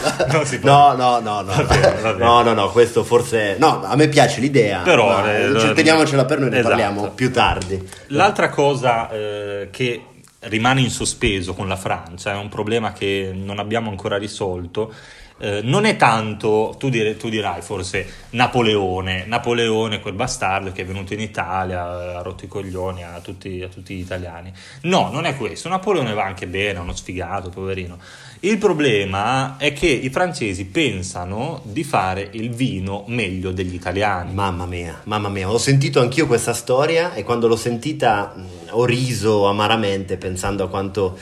no, 0.62 0.96
no, 0.96 1.20
no, 1.20 1.42
no, 1.42 1.66
bene. 1.66 2.14
no, 2.18 2.42
no, 2.42 2.54
no, 2.54 2.70
questo 2.72 3.04
forse, 3.04 3.56
no, 3.60 3.84
a 3.84 3.96
me 3.96 4.08
piace 4.08 4.40
l'idea, 4.40 4.80
Però, 4.80 5.26
eh, 5.26 5.46
eh, 5.46 5.74
teniamocela 5.74 6.26
per 6.26 6.40
noi, 6.40 6.50
ne 6.50 6.60
esatto. 6.60 6.70
parliamo 6.70 7.10
più 7.12 7.32
tardi. 7.32 7.88
L'altra 8.08 8.50
cosa 8.50 9.10
eh, 9.10 9.70
che 9.72 10.04
rimane 10.42 10.82
in 10.82 10.90
sospeso 10.90 11.54
con 11.54 11.68
la 11.68 11.76
Francia, 11.76 12.32
è 12.32 12.36
un 12.36 12.50
problema 12.50 12.94
che 12.94 13.32
non 13.34 13.60
abbiamo 13.60 13.90
ancora 13.90 14.18
risolto, 14.18 14.94
eh, 15.40 15.62
non 15.64 15.86
è 15.86 15.96
tanto, 15.96 16.76
tu, 16.78 16.90
dire- 16.90 17.16
tu 17.16 17.30
dirai 17.30 17.62
forse 17.62 18.06
Napoleone, 18.32 19.26
Napoleone 19.26 20.02
quel 20.02 20.14
bastardo 20.14 20.72
che 20.72 20.82
è 20.82 20.86
venuto 20.86 21.14
in 21.14 21.22
Italia, 21.22 22.18
ha 22.18 22.22
rotto 22.22 22.46
i 22.46 22.48
coglioni 22.48 23.04
a 23.04 23.20
tutti, 23.22 23.62
a 23.62 23.68
tutti 23.70 23.96
gli 23.96 24.02
italiani. 24.02 24.52
No, 24.82 25.10
non 25.12 25.26
è 25.26 25.36
questo, 25.38 25.70
Napoleone 25.70 26.14
va 26.14 26.26
anche 26.26 26.46
bene, 26.48 26.78
è 26.78 26.82
uno 26.82 26.96
sfigato, 26.96 27.50
poverino. 27.50 27.98
Il 28.42 28.58
problema 28.58 29.58
è 29.58 29.74
che 29.74 29.88
i 29.88 30.10
francesi 30.10 30.66
pensano 30.66 31.62
di 31.64 31.84
fare 31.84 32.30
il 32.32 32.52
vino 32.52 33.04
meglio 33.08 33.52
degli 33.52 33.74
italiani. 33.74 34.34
Mamma 34.34 34.66
mia, 34.66 35.02
mamma 35.06 35.30
mia, 35.30 35.50
ho 35.50 35.58
sentito 35.58 36.00
anch'io 36.00 36.28
questa 36.28 36.54
storia 36.54 37.14
e 37.14 37.24
quando 37.24 37.48
l'ho 37.48 37.58
sentita 37.58 38.34
mh, 38.36 38.46
ho 38.72 38.86
riso 38.86 39.48
amaramente 39.48 40.18
pensando 40.18 40.64
a 40.64 40.70
quanto 40.70 41.18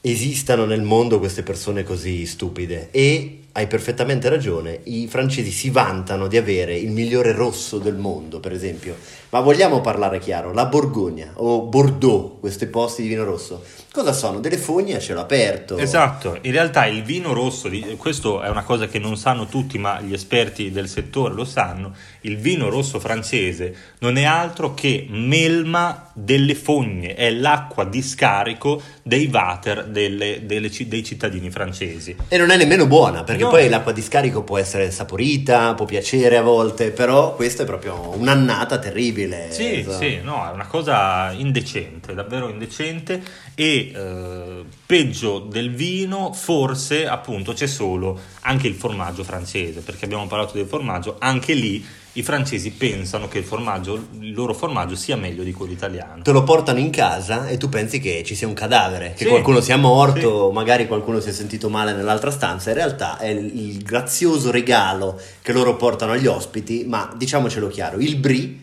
esistano 0.00 0.64
nel 0.64 0.82
mondo 0.82 1.18
queste 1.18 1.42
persone 1.42 1.82
così 1.82 2.24
stupide 2.24 2.88
e 2.90 3.39
hai 3.52 3.66
perfettamente 3.66 4.28
ragione, 4.28 4.80
i 4.84 5.06
francesi 5.08 5.50
si 5.50 5.70
vantano 5.70 6.28
di 6.28 6.36
avere 6.36 6.76
il 6.76 6.90
migliore 6.90 7.32
rosso 7.32 7.78
del 7.78 7.96
mondo, 7.96 8.38
per 8.38 8.52
esempio, 8.52 8.96
ma 9.30 9.40
vogliamo 9.40 9.80
parlare 9.80 10.18
chiaro, 10.18 10.52
la 10.52 10.66
Borgogna 10.66 11.32
o 11.36 11.62
Bordeaux, 11.62 12.38
questi 12.40 12.66
posti 12.66 13.02
di 13.02 13.08
vino 13.08 13.24
rosso, 13.24 13.62
cosa 13.92 14.12
sono? 14.12 14.40
Delle 14.40 14.58
fogne 14.58 14.96
a 14.96 14.98
cielo 14.98 15.20
aperto. 15.20 15.76
Esatto, 15.76 16.38
in 16.42 16.52
realtà 16.52 16.86
il 16.86 17.02
vino 17.04 17.32
rosso, 17.32 17.70
questo 17.96 18.42
è 18.42 18.48
una 18.48 18.64
cosa 18.64 18.86
che 18.88 18.98
non 18.98 19.16
sanno 19.16 19.46
tutti, 19.46 19.78
ma 19.78 20.00
gli 20.00 20.12
esperti 20.12 20.72
del 20.72 20.88
settore 20.88 21.34
lo 21.34 21.44
sanno, 21.44 21.92
il 22.22 22.38
vino 22.38 22.68
rosso 22.68 22.98
francese 22.98 23.74
non 24.00 24.16
è 24.16 24.24
altro 24.24 24.74
che 24.74 25.06
melma 25.08 26.10
delle 26.12 26.54
fogne, 26.54 27.14
è 27.14 27.30
l'acqua 27.30 27.84
di 27.84 28.02
scarico 28.02 28.82
dei 29.02 29.28
water 29.32 29.86
delle- 29.86 30.44
delle 30.44 30.68
dei 30.70 31.04
cittadini 31.04 31.50
francesi. 31.50 32.16
E 32.28 32.36
non 32.36 32.50
è 32.50 32.56
nemmeno 32.56 32.86
buona, 32.86 33.22
perché 33.22 33.42
No. 33.44 33.50
poi 33.50 33.68
l'acqua 33.68 33.92
di 33.92 34.02
scarico 34.02 34.42
può 34.42 34.58
essere 34.58 34.90
saporita, 34.90 35.74
può 35.74 35.84
piacere 35.84 36.36
a 36.36 36.42
volte, 36.42 36.90
però 36.90 37.34
questa 37.36 37.62
è 37.62 37.66
proprio 37.66 38.12
un'annata 38.16 38.78
terribile. 38.78 39.18
Sì, 39.50 39.80
Esatto. 39.80 40.02
sì, 40.04 40.20
no, 40.22 40.48
è 40.48 40.52
una 40.52 40.66
cosa 40.66 41.32
indecente, 41.32 42.14
davvero 42.14 42.48
indecente 42.48 43.22
e 43.54 43.92
eh, 43.94 44.64
peggio 44.86 45.38
del 45.40 45.70
vino 45.74 46.32
forse 46.32 47.06
appunto 47.06 47.52
c'è 47.52 47.66
solo 47.66 48.18
anche 48.42 48.66
il 48.66 48.74
formaggio 48.74 49.24
francese, 49.24 49.80
perché 49.80 50.04
abbiamo 50.04 50.26
parlato 50.26 50.54
del 50.54 50.66
formaggio, 50.66 51.16
anche 51.18 51.54
lì 51.54 51.84
i 52.14 52.22
francesi 52.24 52.72
pensano 52.72 53.28
che 53.28 53.38
il 53.38 53.44
formaggio, 53.44 54.08
il 54.18 54.32
loro 54.32 54.52
formaggio 54.52 54.96
sia 54.96 55.14
meglio 55.16 55.44
di 55.44 55.52
quello 55.52 55.72
italiano. 55.72 56.22
Te 56.22 56.32
lo 56.32 56.42
portano 56.42 56.80
in 56.80 56.90
casa 56.90 57.46
e 57.46 57.56
tu 57.56 57.68
pensi 57.68 58.00
che 58.00 58.24
ci 58.24 58.34
sia 58.34 58.48
un 58.48 58.54
cadavere, 58.54 59.12
che 59.16 59.24
Sì, 59.24 59.30
qualcuno 59.30 59.60
sia 59.60 59.76
morto, 59.76 60.50
magari 60.52 60.88
qualcuno 60.88 61.20
si 61.20 61.28
è 61.28 61.32
sentito 61.32 61.68
male 61.68 61.92
nell'altra 61.92 62.32
stanza. 62.32 62.70
In 62.70 62.76
realtà 62.76 63.16
è 63.18 63.28
il, 63.28 63.56
il 63.56 63.82
grazioso 63.84 64.50
regalo 64.50 65.20
che 65.40 65.52
loro 65.52 65.76
portano 65.76 66.10
agli 66.12 66.26
ospiti, 66.26 66.84
ma 66.84 67.12
diciamocelo 67.16 67.68
chiaro, 67.68 67.98
il 67.98 68.16
brie, 68.16 68.56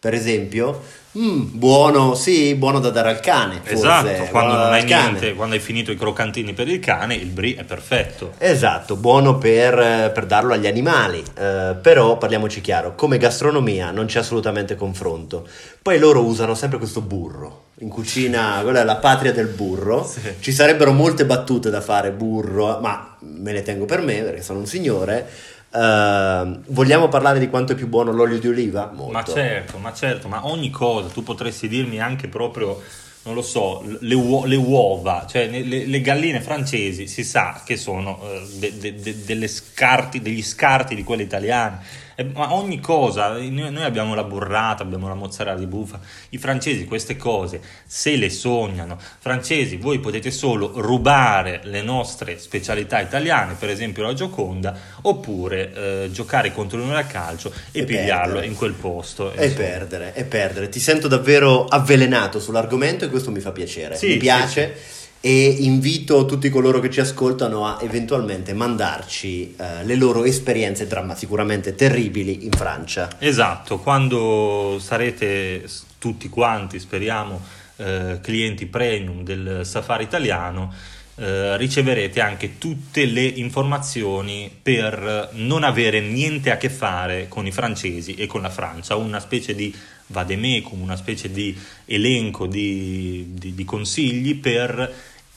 per 0.00 0.14
esempio, 0.14 0.80
mm, 1.18 1.42
buono, 1.58 2.14
sì, 2.14 2.54
buono 2.54 2.80
da 2.80 2.88
dare 2.88 3.10
al 3.10 3.20
cane. 3.20 3.60
Forse, 3.62 3.74
Esatto, 3.74 4.24
quando 4.30 4.54
non 4.54 4.72
hai 4.72 4.84
cane. 4.86 5.10
niente, 5.10 5.34
quando 5.34 5.54
hai 5.54 5.60
finito 5.60 5.90
i 5.92 5.96
croccantini 5.96 6.54
per 6.54 6.68
il 6.68 6.80
cane, 6.80 7.14
il 7.16 7.26
brie 7.28 7.56
è 7.56 7.64
perfetto. 7.64 8.32
Esatto, 8.38 8.96
buono 8.96 9.36
per, 9.36 9.78
eh, 9.78 10.10
per 10.14 10.24
darlo 10.24 10.54
agli 10.54 10.66
animali, 10.66 11.22
eh, 11.38 11.76
però 11.82 12.16
parliamoci 12.16 12.62
chiaro, 12.62 12.94
come 12.94 13.18
gastronomia 13.18 13.90
non 13.90 14.06
c'è 14.06 14.20
assolutamente 14.20 14.74
confronto. 14.74 15.46
Poi 15.82 15.98
loro 15.98 16.24
usano 16.24 16.54
sempre 16.54 16.78
questo 16.78 17.02
burro, 17.02 17.64
in 17.80 17.90
cucina, 17.90 18.60
quella 18.62 18.80
è 18.80 18.84
la 18.84 18.96
patria 18.96 19.32
del 19.32 19.48
burro, 19.48 20.06
Sì. 20.06 20.20
ci 20.40 20.50
sarebbero 20.52 20.92
molte 20.92 21.26
battute 21.26 21.68
da 21.68 21.82
fare 21.82 22.10
burro, 22.10 22.78
ma 22.80 23.16
me 23.20 23.52
ne 23.52 23.60
tengo 23.62 23.84
per 23.84 24.00
me 24.00 24.22
perché 24.22 24.40
sono 24.42 24.60
un 24.60 24.66
signore. 24.66 25.28
Eh, 25.72 26.60
vogliamo 26.66 27.08
parlare 27.08 27.38
di 27.38 27.48
quanto 27.48 27.72
è 27.72 27.74
più 27.76 27.88
buono 27.88 28.12
l'olio 28.12 28.38
di 28.38 28.48
oliva? 28.48 28.90
Molto. 28.92 29.12
Ma 29.12 29.24
certo, 29.24 29.78
ma 29.78 29.92
certo, 29.92 30.28
ma 30.28 30.46
ogni 30.46 30.70
cosa, 30.70 31.08
tu 31.08 31.22
potresti 31.22 31.68
dirmi 31.68 32.00
anche 32.00 32.28
proprio 32.28 32.80
non 33.22 33.34
lo 33.34 33.42
so, 33.42 33.84
le, 34.00 34.14
uo- 34.14 34.46
le 34.46 34.56
uova, 34.56 35.26
cioè 35.28 35.46
le, 35.46 35.84
le, 35.84 36.00
galline 36.00 36.40
francesi 36.40 37.06
si 37.06 37.22
sa 37.22 37.60
che 37.64 37.76
sono 37.76 38.18
eh, 38.22 38.46
de- 38.78 38.94
de- 38.94 39.24
de- 39.24 39.48
scarti, 39.48 40.22
degli 40.22 40.42
scarti 40.42 40.94
di 40.94 41.04
quelle 41.04 41.24
italiane 41.24 41.80
ma 42.24 42.54
ogni 42.54 42.80
cosa, 42.80 43.38
noi 43.38 43.82
abbiamo 43.82 44.14
la 44.14 44.24
burrata, 44.24 44.82
abbiamo 44.82 45.08
la 45.08 45.14
mozzarella 45.14 45.58
di 45.58 45.66
bufala, 45.66 46.02
i 46.30 46.38
francesi 46.38 46.84
queste 46.84 47.16
cose 47.16 47.60
se 47.86 48.16
le 48.16 48.30
sognano, 48.30 48.98
francesi 49.18 49.76
voi 49.76 49.98
potete 49.98 50.30
solo 50.30 50.72
rubare 50.80 51.60
le 51.64 51.82
nostre 51.82 52.38
specialità 52.38 53.00
italiane, 53.00 53.54
per 53.54 53.70
esempio 53.70 54.02
la 54.02 54.12
Gioconda, 54.12 54.76
oppure 55.02 55.72
eh, 56.04 56.10
giocare 56.10 56.52
contro 56.52 56.78
noi 56.78 56.96
al 56.96 57.06
calcio 57.06 57.52
e, 57.70 57.80
e 57.80 57.84
pigliarlo 57.84 58.34
perdere. 58.34 58.46
in 58.46 58.54
quel 58.56 58.72
posto. 58.72 59.32
E 59.32 59.46
insomma. 59.46 59.66
perdere, 59.66 60.14
e 60.14 60.24
perdere. 60.24 60.68
Ti 60.68 60.80
sento 60.80 61.08
davvero 61.08 61.64
avvelenato 61.64 62.40
sull'argomento 62.40 63.04
e 63.04 63.08
questo 63.08 63.30
mi 63.30 63.40
fa 63.40 63.52
piacere, 63.52 63.96
sì, 63.96 64.08
mi 64.08 64.16
piace. 64.16 64.74
Sì, 64.76 64.82
sì 64.82 64.99
e 65.22 65.56
invito 65.60 66.24
tutti 66.24 66.48
coloro 66.48 66.80
che 66.80 66.90
ci 66.90 67.00
ascoltano 67.00 67.66
a 67.66 67.78
eventualmente 67.82 68.54
mandarci 68.54 69.54
eh, 69.54 69.84
le 69.84 69.94
loro 69.94 70.24
esperienze 70.24 70.86
dramma 70.86 71.14
sicuramente 71.14 71.74
terribili 71.74 72.46
in 72.46 72.52
Francia. 72.52 73.10
Esatto, 73.18 73.78
quando 73.78 74.78
sarete 74.80 75.68
tutti 75.98 76.30
quanti, 76.30 76.78
speriamo, 76.78 77.38
eh, 77.76 78.18
clienti 78.22 78.64
premium 78.64 79.22
del 79.22 79.60
Safari 79.64 80.04
italiano, 80.04 80.72
eh, 81.16 81.58
riceverete 81.58 82.22
anche 82.22 82.56
tutte 82.56 83.04
le 83.04 83.24
informazioni 83.24 84.50
per 84.62 85.30
non 85.32 85.64
avere 85.64 86.00
niente 86.00 86.50
a 86.50 86.56
che 86.56 86.70
fare 86.70 87.26
con 87.28 87.46
i 87.46 87.52
francesi 87.52 88.14
e 88.14 88.26
con 88.26 88.40
la 88.40 88.48
Francia, 88.48 88.96
una 88.96 89.20
specie 89.20 89.54
di 89.54 89.74
vademecum, 90.06 90.80
una 90.80 90.96
specie 90.96 91.30
di 91.30 91.56
elenco 91.84 92.46
di, 92.46 93.26
di, 93.34 93.54
di 93.54 93.64
consigli 93.64 94.36
per 94.36 94.92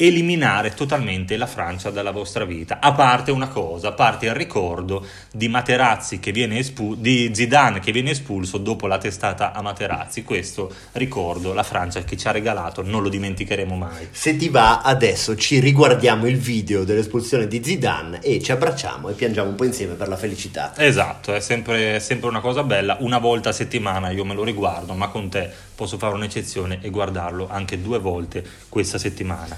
eliminare 0.07 0.73
totalmente 0.73 1.37
la 1.37 1.45
Francia 1.45 1.89
dalla 1.89 2.11
vostra 2.11 2.43
vita, 2.43 2.79
a 2.81 2.91
parte 2.91 3.31
una 3.31 3.47
cosa, 3.47 3.89
a 3.89 3.91
parte 3.93 4.25
il 4.25 4.33
ricordo 4.33 5.05
di 5.31 5.47
Materazzi 5.47 6.19
che 6.19 6.33
viene 6.33 6.57
espulso, 6.57 6.99
di 6.99 7.31
Zidane 7.33 7.79
che 7.79 7.93
viene 7.93 8.11
espulso 8.11 8.57
dopo 8.57 8.85
la 8.87 8.97
testata 8.97 9.53
a 9.53 9.61
Materazzi, 9.61 10.23
questo 10.23 10.73
ricordo, 10.93 11.53
la 11.53 11.63
Francia 11.63 12.03
che 12.03 12.17
ci 12.17 12.27
ha 12.27 12.31
regalato, 12.31 12.81
non 12.83 13.01
lo 13.01 13.07
dimenticheremo 13.07 13.75
mai. 13.75 14.09
Se 14.11 14.35
ti 14.35 14.49
va, 14.49 14.81
adesso 14.81 15.37
ci 15.37 15.59
riguardiamo 15.59 16.27
il 16.27 16.37
video 16.37 16.83
dell'espulsione 16.83 17.47
di 17.47 17.63
Zidane 17.63 18.19
e 18.21 18.41
ci 18.41 18.51
abbracciamo 18.51 19.07
e 19.07 19.13
piangiamo 19.13 19.51
un 19.51 19.55
po' 19.55 19.63
insieme 19.63 19.93
per 19.93 20.09
la 20.09 20.17
felicità. 20.17 20.73
Esatto, 20.75 21.33
è 21.33 21.39
sempre, 21.39 21.95
è 21.95 21.99
sempre 21.99 22.27
una 22.27 22.41
cosa 22.41 22.63
bella, 22.63 22.97
una 22.99 23.19
volta 23.19 23.49
a 23.49 23.53
settimana 23.53 24.09
io 24.09 24.25
me 24.25 24.33
lo 24.33 24.43
riguardo, 24.43 24.93
ma 24.95 25.07
con 25.07 25.29
te 25.29 25.49
posso 25.73 25.97
fare 25.97 26.13
un'eccezione 26.13 26.79
e 26.81 26.89
guardarlo 26.89 27.47
anche 27.49 27.81
due 27.81 27.99
volte 27.99 28.45
questa 28.67 28.97
settimana. 28.97 29.57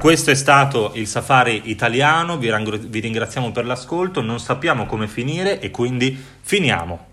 Questo 0.00 0.30
è 0.30 0.34
stato 0.34 0.92
il 0.94 1.06
safari 1.06 1.62
italiano, 1.70 2.36
vi 2.36 3.00
ringraziamo 3.00 3.52
per 3.52 3.64
l'ascolto, 3.64 4.20
non 4.20 4.38
sappiamo 4.38 4.84
come 4.84 5.08
finire 5.08 5.60
e 5.60 5.70
quindi 5.70 6.22
finiamo. 6.40 7.12